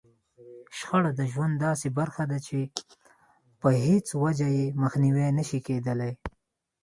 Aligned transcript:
شخړه 0.77 1.11
د 1.19 1.21
ژوند 1.31 1.55
داسې 1.65 1.87
برخه 1.99 2.23
ده 2.31 2.37
چې 2.47 2.59
په 3.61 3.69
هېڅ 3.85 4.07
وجه 4.23 4.47
يې 4.57 4.65
مخنيوی 4.81 5.27
نشي 5.37 5.59
کېدلای. 5.67 6.13